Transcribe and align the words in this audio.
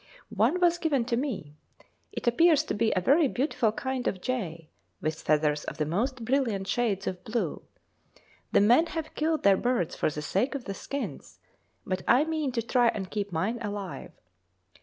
One 0.35 0.59
was 0.59 0.79
given 0.79 1.05
to 1.05 1.15
me. 1.15 1.53
It 2.11 2.25
appears 2.25 2.63
to 2.63 2.73
be 2.73 2.91
a 2.95 3.01
very 3.01 3.27
beautiful 3.27 3.71
kind 3.71 4.07
of 4.07 4.19
jay, 4.19 4.71
with 4.99 5.21
feathers 5.21 5.63
of 5.65 5.77
the 5.77 5.85
most 5.85 6.25
brilliant 6.25 6.65
shades 6.65 7.05
of 7.05 7.23
blue. 7.23 7.61
The 8.51 8.61
men 8.61 8.87
have 8.87 9.13
killed 9.13 9.43
their 9.43 9.57
birds 9.57 9.95
for 9.95 10.09
the 10.09 10.23
sake 10.23 10.55
of 10.55 10.65
the 10.65 10.73
skins, 10.73 11.37
but 11.85 12.01
I 12.07 12.23
mean 12.23 12.51
to 12.53 12.63
try 12.63 12.87
and 12.87 13.11
keep 13.11 13.31
mine 13.31 13.59
alive. 13.61 14.13